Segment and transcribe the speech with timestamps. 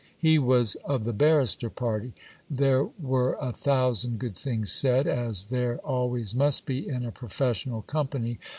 [0.17, 2.13] He was of the barrister party.
[2.49, 7.83] There were a thousand good things said, as there always must be in a professional
[7.83, 8.39] company.